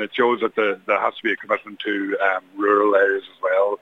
[0.00, 3.24] and it shows that the, there has to be a commitment to um, rural areas
[3.30, 3.78] as well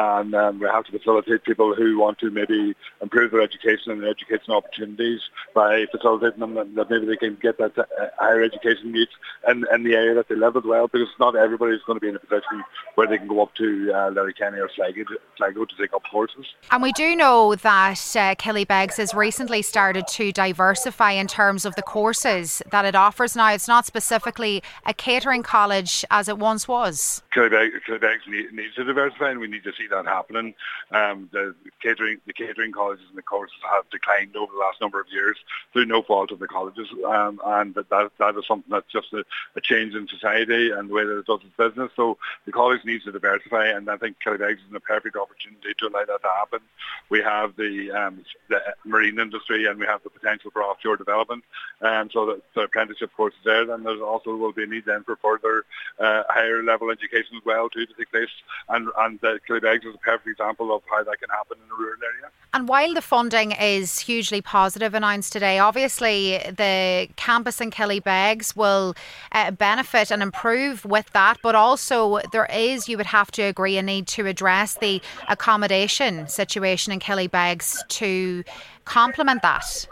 [0.00, 4.02] and um, we have to facilitate people who want to maybe improve their education and
[4.02, 5.20] their education opportunities
[5.54, 7.84] by facilitating them that maybe they can get that uh,
[8.18, 9.10] higher education needs
[9.48, 12.00] in, in the area that they live as well because not everybody is going to
[12.00, 12.64] be in a position
[12.94, 15.04] where they can go up to uh, Letterkenny or Sligo,
[15.36, 16.46] Sligo to take up courses.
[16.70, 21.74] And we do know that uh, Killybegs has recently started to diversify in terms of
[21.76, 23.52] the courses that it offers now.
[23.52, 27.22] It's not specifically a catering college as it once was.
[27.34, 30.54] Killybegs, Killybegs needs to diversify and we need to see that happening.
[30.90, 35.00] Um, the catering the catering colleges and the courses have declined over the last number
[35.00, 35.36] of years
[35.72, 39.12] through no fault of the colleges, um, and that, that that is something that's just
[39.12, 39.24] a,
[39.56, 41.90] a, change in society and the way that it does its business.
[41.94, 45.86] So the college needs to diversify, and I think Killybegs is a perfect opportunity to
[45.86, 46.60] allow that to happen.
[47.08, 51.44] We have the um, the marine industry, and we have the potential for offshore development,
[51.80, 53.64] and so the, the apprenticeship courses there.
[53.64, 55.64] Then there's also will be a need then for further
[55.98, 58.28] uh, higher level education as well too to take place,
[58.68, 59.38] and and uh,
[59.70, 62.30] Killybegs is a perfect example of how that can happen in a rural area.
[62.52, 68.94] And while the funding is hugely positive announced today, obviously the campus in Killybegs will
[69.32, 73.78] uh, benefit and improve with that, but also there is, you would have to agree,
[73.78, 78.42] a need to address the accommodation situation in Killybegs to
[78.84, 79.86] complement that.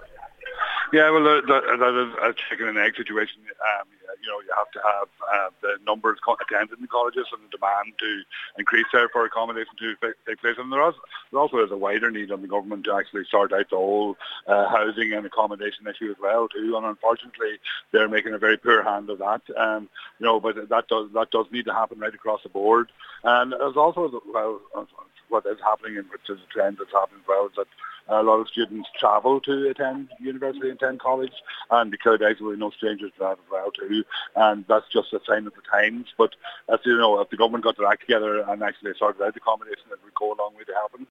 [0.92, 3.42] Yeah, well, that, that is a chicken and egg situation.
[3.78, 3.86] Um,
[4.22, 7.56] you know, you have to have uh, the numbers attended in the colleges and the
[7.56, 8.22] demand to
[8.58, 9.94] increase there for accommodation to
[10.26, 10.56] take place.
[10.58, 10.94] And there, is,
[11.30, 14.16] there also is a wider need on the government to actually sort out the whole
[14.48, 16.74] uh, housing and accommodation issue as well too.
[16.76, 17.58] And unfortunately,
[17.92, 19.42] they're making a very poor hand of that.
[19.56, 22.90] Um, you know, but that does that does need to happen right across the board.
[23.24, 24.60] And there's also well,
[25.28, 27.66] what is happening, and which is a trend that's happening as well, is that
[28.08, 31.32] a lot of students travel to attend university attend college,
[31.70, 34.04] and because actually no strangers to that as well too.
[34.34, 36.06] And that's just a sign of the times.
[36.16, 36.34] But
[36.72, 39.40] as you know, if the government got their act together and actually sorted out the
[39.40, 41.06] accommodation, it would go a long way to helping.